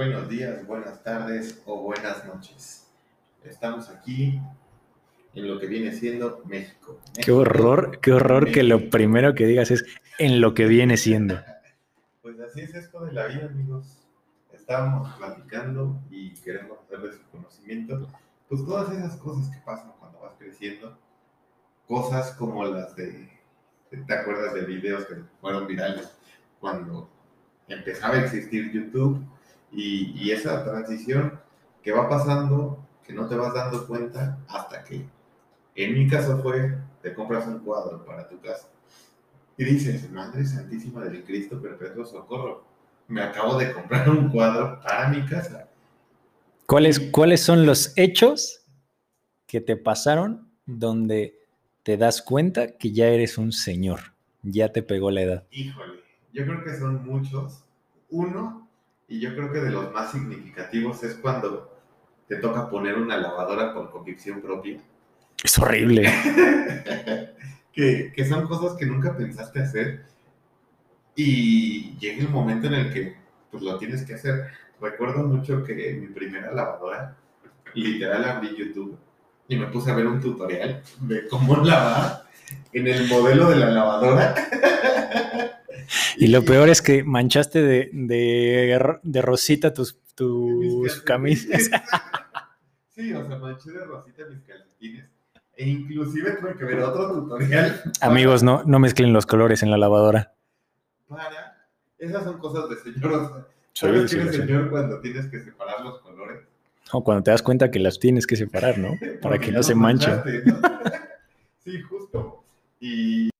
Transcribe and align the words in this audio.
buenos 0.00 0.30
días, 0.30 0.66
buenas 0.66 1.02
tardes 1.02 1.60
o 1.66 1.82
buenas 1.82 2.24
noches. 2.24 2.90
Estamos 3.44 3.90
aquí 3.90 4.40
en 5.34 5.46
lo 5.46 5.60
que 5.60 5.66
viene 5.66 5.92
siendo 5.92 6.42
México. 6.46 6.98
Qué 7.22 7.30
horror, 7.30 8.00
qué 8.00 8.14
horror 8.14 8.50
que 8.50 8.62
lo 8.62 8.88
primero 8.88 9.34
que 9.34 9.44
digas 9.44 9.70
es 9.70 9.84
en 10.18 10.40
lo 10.40 10.54
que 10.54 10.64
viene 10.64 10.96
siendo. 10.96 11.38
Pues 12.22 12.40
así 12.40 12.62
es 12.62 12.74
esto 12.74 13.04
de 13.04 13.12
la 13.12 13.26
vida, 13.26 13.44
amigos. 13.44 13.98
Estábamos 14.52 15.14
platicando 15.18 16.00
y 16.10 16.30
queremos 16.36 16.78
hacerles 16.78 17.16
su 17.16 17.30
conocimiento. 17.30 18.08
Pues 18.48 18.64
todas 18.64 18.96
esas 18.96 19.16
cosas 19.16 19.50
que 19.50 19.60
pasan 19.66 19.92
cuando 19.98 20.20
vas 20.20 20.32
creciendo. 20.38 20.96
Cosas 21.86 22.32
como 22.32 22.64
las 22.64 22.96
de. 22.96 23.28
¿Te 23.90 24.14
acuerdas 24.14 24.54
de 24.54 24.62
videos 24.62 25.04
que 25.04 25.16
fueron 25.42 25.66
virales 25.66 26.10
cuando 26.58 27.10
empezaba 27.68 28.14
a 28.14 28.24
existir 28.24 28.72
YouTube? 28.72 29.26
Y, 29.72 30.12
y 30.16 30.32
esa 30.32 30.64
transición 30.64 31.40
que 31.82 31.92
va 31.92 32.08
pasando, 32.08 32.84
que 33.06 33.12
no 33.12 33.28
te 33.28 33.36
vas 33.36 33.54
dando 33.54 33.86
cuenta 33.86 34.38
hasta 34.48 34.84
que, 34.84 35.06
en 35.74 35.94
mi 35.94 36.08
caso 36.08 36.38
fue, 36.42 36.76
te 37.02 37.14
compras 37.14 37.46
un 37.46 37.60
cuadro 37.60 38.04
para 38.04 38.28
tu 38.28 38.40
casa 38.40 38.68
y 39.60 39.64
dices, 39.64 40.10
Madre 40.10 40.46
Santísima 40.46 41.04
del 41.04 41.22
Cristo 41.22 41.60
Perpetuo 41.60 42.06
Socorro, 42.06 42.64
me 43.08 43.20
acabo 43.20 43.58
de 43.58 43.70
comprar 43.74 44.08
un 44.08 44.30
cuadro 44.30 44.80
para 44.80 45.10
mi 45.10 45.22
casa. 45.26 45.68
¿Cuáles, 46.64 46.98
¿Cuáles 46.98 47.42
son 47.42 47.66
los 47.66 47.92
hechos 47.96 48.64
que 49.46 49.60
te 49.60 49.76
pasaron 49.76 50.50
donde 50.64 51.40
te 51.82 51.98
das 51.98 52.22
cuenta 52.22 52.78
que 52.78 52.92
ya 52.92 53.08
eres 53.08 53.36
un 53.36 53.52
señor? 53.52 54.00
Ya 54.42 54.72
te 54.72 54.82
pegó 54.82 55.10
la 55.10 55.20
edad. 55.20 55.46
Híjole, 55.50 56.00
yo 56.32 56.46
creo 56.46 56.64
que 56.64 56.78
son 56.78 57.04
muchos. 57.04 57.62
Uno, 58.08 58.66
y 59.10 59.18
yo 59.18 59.34
creo 59.34 59.52
que 59.52 59.58
de 59.58 59.70
los 59.70 59.92
más 59.92 60.12
significativos, 60.12 61.02
es 61.02 61.14
cuando 61.14 61.76
te 62.28 62.36
toca 62.36 62.70
poner 62.70 62.96
una 62.96 63.16
lavadora 63.16 63.74
por 63.74 63.90
convicción 63.90 64.40
propia. 64.40 64.78
Es 65.42 65.58
horrible. 65.58 66.02
que, 67.72 68.12
que, 68.14 68.24
son 68.24 68.46
cosas 68.46 68.78
que 68.78 68.86
nunca 68.86 69.16
pensaste 69.16 69.60
hacer 69.60 70.04
y 71.16 71.96
llega 71.98 72.22
el 72.22 72.28
momento 72.28 72.68
en 72.68 72.74
el 72.74 72.92
que 72.92 73.16
pues 73.50 73.64
lo 73.64 73.76
tienes 73.78 74.04
que 74.04 74.14
hacer. 74.14 74.46
Recuerdo 74.80 75.24
mucho 75.24 75.64
que 75.64 75.98
mi 76.00 76.06
primera 76.06 76.52
lavadora, 76.52 77.16
literal 77.74 78.24
abrí 78.24 78.54
YouTube 78.56 78.96
y 79.48 79.56
me 79.56 79.66
puse 79.66 79.90
a 79.90 79.96
ver 79.96 80.06
un 80.06 80.20
tutorial 80.20 80.82
de 81.00 81.26
cómo 81.26 81.56
lavar 81.56 82.26
en 82.72 82.86
el 82.86 83.08
modelo 83.08 83.50
de 83.50 83.56
la 83.56 83.70
lavadora. 83.70 84.34
Y 86.20 86.26
lo 86.26 86.44
peor 86.44 86.68
es 86.68 86.82
que 86.82 87.02
manchaste 87.02 87.62
de, 87.62 87.88
de, 87.94 88.98
de 89.02 89.22
rosita 89.22 89.72
tus, 89.72 89.98
tus 90.14 91.00
camisas. 91.02 91.70
Sí, 92.94 93.14
o 93.14 93.26
sea, 93.26 93.38
manché 93.38 93.70
de 93.70 93.82
rosita 93.86 94.26
mis 94.26 94.42
calcetines. 94.42 95.06
E 95.56 95.66
inclusive 95.66 96.32
tuve 96.32 96.54
que 96.54 96.64
ver 96.66 96.80
otro 96.80 97.12
tutorial. 97.12 97.82
Amigos, 98.02 98.42
no, 98.42 98.62
no 98.64 98.78
mezclen 98.78 99.14
los 99.14 99.24
colores 99.24 99.62
en 99.62 99.70
la 99.70 99.78
lavadora. 99.78 100.34
Para. 101.08 101.66
Esas 101.96 102.24
son 102.24 102.38
cosas 102.38 102.68
de 102.68 102.76
señor. 102.76 103.48
¿Sabes 103.72 104.10
sí, 104.10 104.20
sí, 104.20 104.36
señor 104.36 104.68
cuando 104.68 105.00
tienes 105.00 105.28
que 105.28 105.40
separar 105.40 105.80
los 105.82 106.00
colores? 106.00 106.46
O 106.92 107.02
cuando 107.02 107.22
te 107.22 107.30
das 107.30 107.40
cuenta 107.40 107.70
que 107.70 107.78
las 107.78 107.98
tienes 107.98 108.26
que 108.26 108.36
separar, 108.36 108.76
¿no? 108.76 108.98
Para 109.22 109.38
que 109.38 109.50
no, 109.50 109.58
no 109.58 109.62
se 109.62 109.74
manchen. 109.74 110.20
¿no? 110.44 110.60
sí, 111.64 111.80
justo. 111.80 112.44
Y 112.80 113.30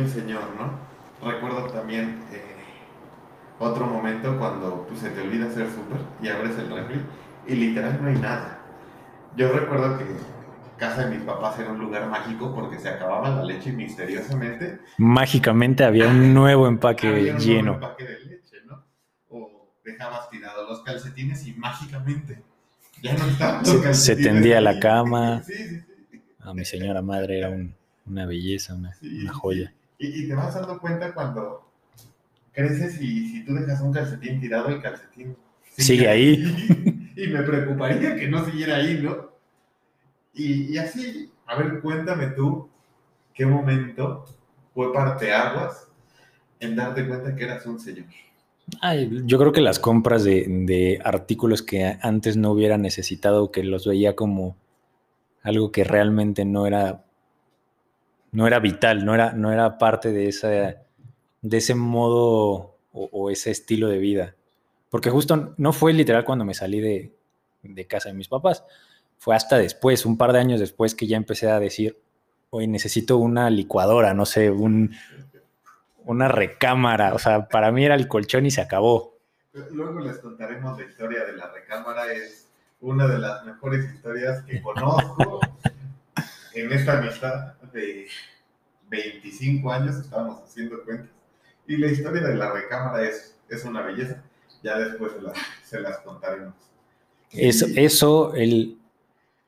un 0.00 0.08
señor, 0.08 0.42
¿no? 0.58 1.28
Recuerdo 1.30 1.64
también 1.66 2.22
eh, 2.32 2.42
otro 3.58 3.86
momento 3.86 4.38
cuando 4.38 4.86
pues, 4.88 5.00
se 5.00 5.10
te 5.10 5.20
olvida 5.20 5.46
hacer 5.46 5.66
súper 5.70 5.98
y 6.22 6.28
abres 6.28 6.56
el 6.58 6.70
refri 6.70 7.00
y 7.46 7.54
literal 7.54 7.98
no 8.00 8.08
hay 8.08 8.16
nada. 8.16 8.60
Yo 9.36 9.50
recuerdo 9.52 9.98
que 9.98 10.04
casa 10.76 11.06
de 11.06 11.16
mis 11.16 11.24
papás 11.24 11.58
era 11.58 11.70
un 11.70 11.78
lugar 11.80 12.08
mágico 12.08 12.54
porque 12.54 12.78
se 12.78 12.88
acababa 12.88 13.30
la 13.30 13.44
leche 13.44 13.72
misteriosamente. 13.72 14.80
Mágicamente 14.98 15.84
había 15.84 16.08
un 16.08 16.34
nuevo 16.34 16.68
empaque 16.68 17.08
había 17.08 17.32
un 17.34 17.38
lleno. 17.38 17.62
Nuevo 17.72 17.86
empaque 17.86 18.04
de 18.04 18.20
leche, 18.20 18.56
¿no? 18.66 18.84
O 19.30 19.74
dejabas 19.84 20.30
tirados 20.30 20.68
los 20.68 20.80
calcetines 20.82 21.46
y 21.46 21.54
mágicamente 21.54 22.42
ya 23.02 23.14
no 23.16 23.24
estaban 23.26 23.62
los 23.64 23.68
Se, 23.82 23.94
se 23.94 24.16
tendía 24.16 24.60
la 24.60 24.78
cama. 24.80 25.42
Sí, 25.44 25.54
sí, 25.54 25.84
sí. 26.10 26.22
A 26.40 26.54
mi 26.54 26.64
señora 26.64 27.02
madre 27.02 27.38
era 27.38 27.50
un- 27.50 27.74
una 28.06 28.24
belleza, 28.24 28.74
una, 28.74 28.96
una 29.02 29.32
joya. 29.32 29.72
Y, 29.98 30.24
y 30.24 30.28
te 30.28 30.34
vas 30.34 30.54
dando 30.54 30.78
cuenta 30.78 31.12
cuando 31.12 31.68
creces 32.52 33.00
y 33.00 33.28
si 33.28 33.44
tú 33.44 33.54
dejas 33.54 33.80
un 33.80 33.92
calcetín 33.92 34.40
tirado, 34.40 34.68
el 34.68 34.80
calcetín 34.80 35.36
Sigue 35.78 36.08
ahí. 36.08 37.12
y 37.16 37.26
me 37.28 37.42
preocuparía 37.42 38.16
que 38.16 38.28
no 38.28 38.44
siguiera 38.44 38.76
ahí, 38.76 39.00
¿no? 39.00 39.30
Y, 40.34 40.72
y 40.74 40.78
así, 40.78 41.30
a 41.46 41.56
ver, 41.56 41.80
cuéntame 41.80 42.28
tú 42.28 42.68
qué 43.32 43.46
momento 43.46 44.24
fue 44.74 44.92
parteaguas 44.92 45.88
en 46.60 46.74
darte 46.74 47.06
cuenta 47.06 47.34
que 47.34 47.44
eras 47.44 47.64
un 47.66 47.78
señor. 47.78 48.06
Ay, 48.80 49.22
yo 49.24 49.38
creo 49.38 49.52
que 49.52 49.60
las 49.60 49.78
compras 49.78 50.24
de, 50.24 50.46
de 50.48 51.00
artículos 51.02 51.62
que 51.62 51.96
antes 52.02 52.36
no 52.36 52.50
hubiera 52.50 52.76
necesitado, 52.76 53.50
que 53.50 53.62
los 53.62 53.86
veía 53.86 54.14
como 54.14 54.56
algo 55.42 55.72
que 55.72 55.84
realmente 55.84 56.44
no 56.44 56.66
era, 56.66 57.04
no 58.32 58.46
era 58.46 58.58
vital, 58.58 59.04
no 59.04 59.14
era, 59.14 59.32
no 59.32 59.52
era 59.52 59.78
parte 59.78 60.12
de, 60.12 60.28
esa, 60.28 60.48
de 60.48 61.56
ese 61.56 61.74
modo 61.74 62.76
o, 62.92 63.08
o 63.12 63.30
ese 63.30 63.50
estilo 63.50 63.88
de 63.88 63.98
vida. 63.98 64.34
Porque 64.90 65.10
justo 65.10 65.54
no 65.56 65.72
fue 65.72 65.92
literal 65.92 66.24
cuando 66.24 66.44
me 66.44 66.54
salí 66.54 66.80
de, 66.80 67.12
de 67.62 67.86
casa 67.86 68.08
de 68.08 68.14
mis 68.14 68.28
papás, 68.28 68.64
fue 69.18 69.34
hasta 69.34 69.58
después, 69.58 70.06
un 70.06 70.16
par 70.16 70.32
de 70.32 70.38
años 70.38 70.60
después 70.60 70.94
que 70.94 71.06
ya 71.06 71.16
empecé 71.16 71.50
a 71.50 71.60
decir, 71.60 72.00
hoy 72.50 72.66
necesito 72.66 73.18
una 73.18 73.50
licuadora, 73.50 74.14
no 74.14 74.24
sé, 74.24 74.50
un, 74.50 74.94
una 76.04 76.28
recámara, 76.28 77.14
o 77.14 77.18
sea, 77.18 77.48
para 77.48 77.72
mí 77.72 77.84
era 77.84 77.94
el 77.94 78.08
colchón 78.08 78.46
y 78.46 78.50
se 78.50 78.60
acabó. 78.60 79.18
Luego 79.72 80.00
les 80.00 80.18
contaremos 80.18 80.78
la 80.78 80.86
historia 80.86 81.24
de 81.24 81.36
la 81.36 81.50
recámara, 81.52 82.12
es 82.12 82.48
una 82.80 83.08
de 83.08 83.18
las 83.18 83.44
mejores 83.44 83.92
historias 83.92 84.42
que 84.44 84.62
conozco 84.62 85.40
en 86.54 86.72
esta 86.72 86.98
amistad 86.98 87.54
de 87.72 88.06
25 88.90 89.70
años, 89.72 89.96
estábamos 89.96 90.42
haciendo 90.42 90.82
cuentas. 90.84 91.08
Y 91.66 91.76
la 91.76 91.88
historia 91.88 92.22
de 92.22 92.34
la 92.34 92.52
recámara 92.52 93.02
es, 93.06 93.36
es 93.48 93.64
una 93.64 93.82
belleza. 93.82 94.22
Ya 94.62 94.78
después 94.78 95.12
se 95.12 95.20
las, 95.22 95.36
se 95.64 95.80
las 95.80 95.98
contaremos. 95.98 96.54
Eso, 97.30 97.66
Y- 97.68 97.84
eso 97.84 98.34
el, 98.34 98.78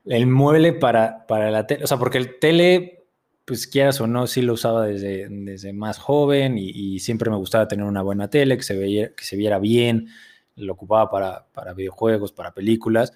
el 0.05 0.27
mueble 0.27 0.73
para, 0.75 1.27
para 1.27 1.51
la 1.51 1.67
tele, 1.67 1.85
o 1.85 1.87
sea, 1.87 1.97
porque 1.99 2.19
el 2.19 2.39
tele, 2.39 3.05
pues 3.47 3.67
quieras 3.67 4.01
o 4.01 4.07
no, 4.07 4.27
sí 4.27 4.43
lo 4.43 4.53
usaba 4.53 4.87
desde, 4.87 5.29
desde 5.29 5.73
más 5.73 5.99
joven 5.99 6.59
y, 6.59 6.69
y 6.71 6.99
siempre 7.01 7.31
me 7.31 7.37
gustaba 7.37 7.67
tener 7.69 7.87
una 7.87 8.03
buena 8.03 8.29
tele, 8.29 8.57
que 8.57 8.63
se, 8.63 8.77
veía, 8.77 9.15
que 9.15 9.25
se 9.25 9.37
viera 9.37 9.59
bien, 9.59 10.09
lo 10.57 10.75
ocupaba 10.75 11.11
para, 11.11 11.47
para 11.53 11.73
videojuegos, 11.73 12.33
para 12.33 12.53
películas, 12.53 13.15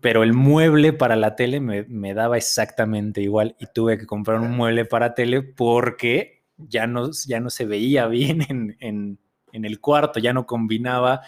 pero 0.00 0.22
el 0.22 0.32
mueble 0.32 0.92
para 0.92 1.16
la 1.16 1.36
tele 1.36 1.60
me, 1.60 1.84
me 1.84 2.14
daba 2.14 2.36
exactamente 2.36 3.20
igual 3.20 3.56
y 3.58 3.66
tuve 3.66 3.98
que 3.98 4.06
comprar 4.06 4.40
un 4.40 4.56
mueble 4.56 4.84
para 4.84 5.14
tele 5.14 5.42
porque 5.42 6.42
ya 6.56 6.86
no, 6.86 7.10
ya 7.26 7.40
no 7.40 7.50
se 7.50 7.66
veía 7.66 8.06
bien 8.06 8.42
en, 8.48 8.76
en, 8.80 9.18
en 9.52 9.64
el 9.64 9.80
cuarto, 9.80 10.20
ya 10.20 10.32
no 10.32 10.46
combinaba 10.46 11.22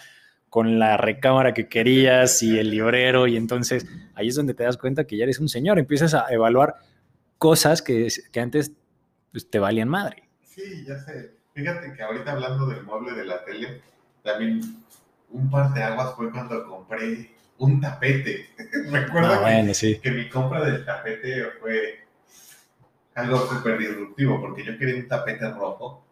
con 0.48 0.78
la 0.78 0.96
recámara 0.96 1.54
que 1.54 1.69
querías 1.69 2.42
y 2.42 2.58
el 2.58 2.70
librero 2.70 3.26
y 3.26 3.36
entonces 3.36 3.86
ahí 4.14 4.28
es 4.28 4.34
donde 4.34 4.54
te 4.54 4.64
das 4.64 4.76
cuenta 4.76 5.06
que 5.06 5.16
ya 5.16 5.25
eres 5.25 5.38
un 5.38 5.48
señor, 5.48 5.78
empiezas 5.78 6.14
a 6.14 6.26
evaluar 6.30 6.76
cosas 7.38 7.82
que, 7.82 8.08
que 8.30 8.40
antes 8.40 8.72
pues, 9.32 9.48
te 9.48 9.58
valían 9.58 9.88
madre. 9.88 10.28
Sí, 10.42 10.84
ya 10.86 10.98
sé. 10.98 11.34
Fíjate 11.54 11.92
que 11.94 12.02
ahorita 12.02 12.32
hablando 12.32 12.66
del 12.66 12.82
mueble 12.84 13.12
de 13.12 13.25
la 13.25 13.44
tele, 13.44 13.80
también 14.22 14.60
un 15.30 15.50
par 15.50 15.72
de 15.75 15.82
aguas 15.82 16.14
fue 16.16 16.30
cuando 16.30 16.66
compré 16.66 17.30
un 17.62 17.81
tapete. 17.81 18.49
Recuerdo 18.91 19.35
Ah, 19.44 19.62
que- 19.67 19.75
sí. 19.75 19.99
que 20.00 20.11
mi 20.11 20.29
compra 20.29 20.64
del 20.64 20.85
tapete 20.85 21.44
fue 21.61 22.05
algo 23.14 23.38
súper 23.47 23.79
disruptivo, 23.79 24.41
porque 24.41 24.64
yo 24.64 24.76
quería 24.79 24.97
un 24.97 25.09
tapete 25.09 25.49
rojo 25.50 26.05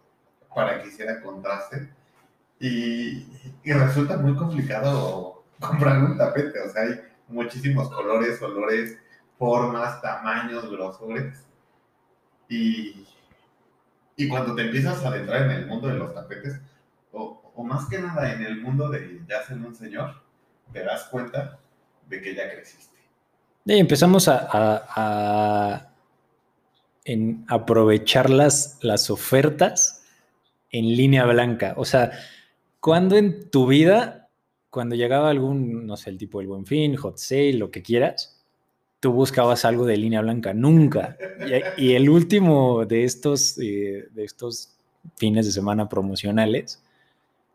para 0.54 0.80
que 0.82 0.88
hiciera 0.88 1.20
contraste. 1.20 1.88
Y, 2.60 3.26
y 3.64 3.72
resulta 3.72 4.16
muy 4.18 4.34
complicado 4.36 5.44
comprar 5.60 5.98
un 6.02 6.16
tapete, 6.16 6.60
o 6.60 6.68
sea, 6.70 6.82
hay 6.82 7.00
muchísimos 7.28 7.90
colores, 7.90 8.40
olores, 8.42 8.98
formas, 9.38 10.00
tamaños, 10.02 10.70
grosores. 10.70 11.44
Y, 12.48 13.06
y 14.16 14.28
cuando 14.28 14.54
te 14.54 14.62
empiezas 14.62 15.04
a 15.04 15.08
adentrar 15.08 15.42
en 15.42 15.50
el 15.52 15.66
mundo 15.66 15.88
de 15.88 15.94
los 15.94 16.14
tapetes, 16.14 16.60
o, 17.12 17.52
o 17.54 17.64
más 17.64 17.88
que 17.88 17.98
nada 17.98 18.32
en 18.32 18.42
el 18.42 18.60
mundo 18.60 18.88
de 18.88 19.20
ya 19.28 19.42
ser 19.44 19.56
un 19.58 19.74
señor, 19.74 20.22
te 20.72 20.84
das 20.84 21.04
cuenta 21.04 21.58
de 22.08 22.20
que 22.20 22.34
ya 22.34 22.50
creciste. 22.50 22.96
Y 23.64 23.78
empezamos 23.78 24.26
a, 24.28 25.86
aprovechar 27.48 28.30
las, 28.30 29.10
ofertas 29.10 30.04
en 30.70 30.96
línea 30.96 31.24
blanca. 31.26 31.74
O 31.76 31.84
sea, 31.84 32.12
cuando 32.80 33.16
en 33.16 33.50
tu 33.50 33.66
vida, 33.66 34.28
cuando 34.70 34.94
llegaba 34.94 35.30
algún, 35.30 35.86
no 35.86 35.96
sé, 35.96 36.10
el 36.10 36.18
tipo 36.18 36.38
del 36.38 36.48
buen 36.48 36.66
fin, 36.66 36.96
hot 36.96 37.18
sale, 37.18 37.54
lo 37.54 37.70
que 37.70 37.82
quieras, 37.82 38.40
tú 39.00 39.12
buscabas 39.12 39.64
algo 39.64 39.86
de 39.86 39.96
línea 39.96 40.20
blanca, 40.20 40.54
nunca. 40.54 41.16
Y, 41.76 41.92
el 41.92 42.08
último 42.08 42.82
eh, 42.82 42.86
de 42.86 43.04
estos 43.04 44.76
fines 45.16 45.46
de 45.46 45.52
semana 45.52 45.88
promocionales, 45.88 46.82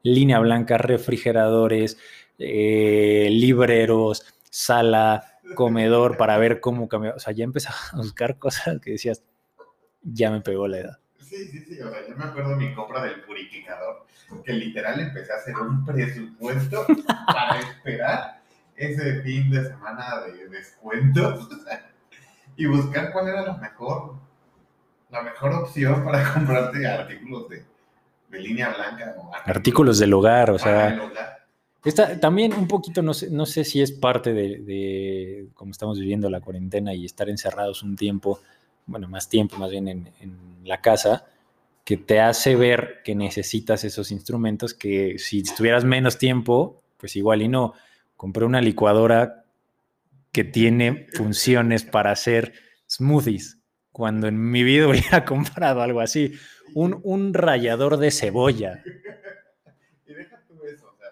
línea 0.04 0.40
blanca, 0.40 0.78
refrigeradores, 0.78 1.98
eh, 2.38 3.28
libreros, 3.32 4.26
sala, 4.50 5.40
comedor 5.56 6.18
para 6.18 6.38
ver 6.38 6.60
cómo 6.60 6.88
cambió. 6.88 7.16
O 7.16 7.20
sea, 7.20 7.34
ya 7.34 7.44
empezaba 7.44 7.76
a 7.92 7.98
buscar 7.98 8.38
cosas 8.38 8.80
que 8.82 8.92
decías, 8.92 9.24
ya 10.02 10.32
me 10.32 10.42
pegó 10.42 10.68
la 10.68 10.80
edad. 10.80 11.00
Sí, 11.20 11.48
sí, 11.48 11.60
sí. 11.60 11.82
O 11.82 11.90
sea, 11.90 12.08
yo 12.08 12.16
me 12.16 12.24
acuerdo 12.24 12.52
de 12.52 12.56
mi 12.58 12.74
compra 12.74 13.04
del 13.04 13.22
purificador, 13.22 14.06
que 14.44 14.54
literal 14.54 15.00
empecé 15.00 15.34
a 15.34 15.38
hacer 15.38 15.56
un 15.56 15.86
presupuesto 15.86 16.86
para 17.28 17.60
esperar 17.60 18.42
ese 18.76 19.22
fin 19.22 19.50
de 19.50 19.64
semana 19.64 20.22
de 20.22 20.48
descuentos 20.50 21.48
y 22.58 22.66
buscar 22.66 23.12
cuál 23.12 23.30
era 23.30 23.42
la 23.42 23.58
mejor, 23.58 24.16
la 25.10 25.22
mejor 25.22 25.54
opción 25.54 26.04
para 26.04 26.34
comprarte 26.34 26.86
artículos 26.86 27.50
de, 27.50 27.66
línea 28.32 28.70
blanca. 28.70 29.16
artículos, 29.46 29.98
del 29.98 30.14
hogar, 30.14 30.52
o 30.52 30.60
sea. 30.60 31.10
También 31.94 32.54
un 32.54 32.68
poquito, 32.68 33.02
no 33.02 33.14
sé, 33.14 33.30
no 33.30 33.46
sé 33.46 33.64
si 33.64 33.82
es 33.82 33.92
parte 33.92 34.34
de, 34.34 35.48
cómo 35.54 35.72
estamos 35.72 36.00
viviendo 36.00 36.30
la 36.30 36.42
cuarentena 36.42 36.94
y 36.94 37.06
estar 37.06 37.30
encerrados 37.30 37.84
un 37.84 37.96
tiempo, 37.96 38.40
bueno, 38.88 39.08
más 39.08 39.30
tiempo 39.30 39.58
más 39.58 39.70
bien 39.70 39.88
en, 39.88 40.36
la 40.64 40.82
casa, 40.82 41.28
que 41.84 41.96
te 41.96 42.20
hace 42.20 42.56
ver 42.56 43.02
que 43.04 43.14
necesitas 43.14 43.84
esos 43.84 44.10
instrumentos 44.10 44.74
que 44.74 45.20
si 45.20 45.44
tuvieras 45.44 45.86
menos 45.86 46.18
tiempo, 46.18 46.82
pues 46.98 47.16
igual 47.16 47.44
y 47.44 47.48
no. 47.48 47.74
Compré 48.18 48.46
una 48.46 48.62
licuadora 48.62 49.46
que 50.32 50.44
tiene 50.44 51.06
funciones 51.14 51.84
para 51.84 52.10
hacer 52.10 52.54
smoothies, 52.90 53.60
cuando 53.92 54.28
en 54.28 54.42
mi 54.50 54.64
vida 54.64 54.88
hubiera 54.90 55.24
comprado 55.24 55.84
algo 55.84 56.02
así. 56.02 56.34
Un, 56.74 57.00
un 57.04 57.34
rallador 57.36 57.98
de 57.98 58.10
cebolla. 58.10 58.84
Y 60.08 60.14
deja 60.14 60.42
tú 60.48 60.56
eso, 60.66 60.88
o 60.92 60.98
sea, 60.98 61.10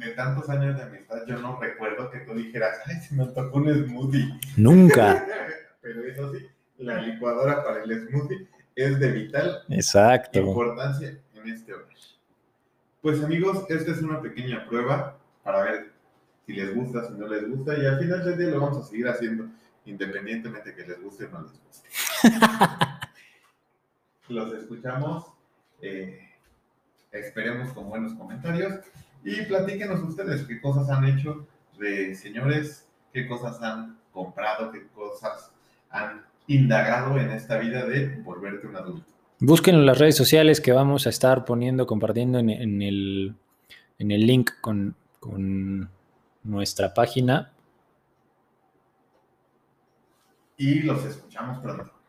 de 0.00 0.10
tantos 0.12 0.48
años 0.48 0.76
de 0.76 0.82
amistad, 0.82 1.18
yo 1.26 1.38
no 1.38 1.60
recuerdo 1.60 2.10
que 2.10 2.20
tú 2.20 2.34
dijeras, 2.34 2.78
ay, 2.86 2.96
se 2.96 3.14
me 3.14 3.26
tocó 3.26 3.58
un 3.58 3.84
smoothie. 3.84 4.40
Nunca. 4.56 5.26
Pero 5.82 6.04
eso 6.04 6.32
sí, 6.32 6.46
la 6.78 7.00
licuadora 7.02 7.62
para 7.62 7.82
el 7.82 8.08
smoothie 8.08 8.48
es 8.74 8.98
de 8.98 9.12
vital 9.12 9.62
Exacto. 9.68 10.40
importancia 10.40 11.18
en 11.34 11.48
este 11.48 11.74
hogar. 11.74 11.86
Pues 13.02 13.22
amigos, 13.22 13.64
esta 13.68 13.92
es 13.92 14.02
una 14.02 14.20
pequeña 14.20 14.66
prueba 14.66 15.18
para 15.42 15.62
ver 15.62 15.92
si 16.46 16.54
les 16.54 16.74
gusta, 16.74 17.06
si 17.06 17.14
no 17.14 17.26
les 17.26 17.48
gusta, 17.48 17.78
y 17.78 17.86
al 17.86 17.98
final 17.98 18.24
del 18.24 18.38
día 18.38 18.48
lo 18.48 18.60
vamos 18.60 18.84
a 18.84 18.88
seguir 18.88 19.08
haciendo, 19.08 19.48
independientemente 19.84 20.74
que 20.74 20.86
les 20.86 21.02
guste 21.02 21.26
o 21.26 21.30
no 21.30 21.42
les 21.42 21.62
guste. 21.62 21.88
Los 24.28 24.52
escuchamos, 24.54 25.26
eh, 25.82 26.20
esperemos 27.10 27.72
con 27.72 27.88
buenos 27.88 28.14
comentarios 28.14 28.74
y 29.24 29.42
platíquenos 29.42 30.02
ustedes 30.02 30.42
qué 30.46 30.60
cosas 30.60 30.88
han 30.90 31.04
hecho 31.04 31.46
de 31.78 32.14
señores, 32.14 32.88
qué 33.12 33.26
cosas 33.26 33.60
han 33.62 33.98
comprado, 34.12 34.70
qué 34.70 34.86
cosas 34.88 35.52
han 35.90 36.22
indagado 36.46 37.18
en 37.18 37.30
esta 37.30 37.58
vida 37.58 37.84
de 37.86 38.16
volverte 38.22 38.66
un 38.66 38.76
adulto. 38.76 39.06
Busquen 39.40 39.76
en 39.76 39.86
las 39.86 39.98
redes 39.98 40.16
sociales 40.16 40.60
que 40.60 40.72
vamos 40.72 41.06
a 41.06 41.10
estar 41.10 41.44
poniendo, 41.44 41.86
compartiendo 41.86 42.38
en, 42.38 42.50
el, 42.82 43.34
en 43.98 44.10
el 44.10 44.26
link 44.26 44.50
con, 44.60 44.96
con 45.18 45.88
nuestra 46.42 46.92
página. 46.92 47.52
Y 50.58 50.80
los 50.80 51.04
escuchamos 51.04 51.58
pronto. 51.58 51.99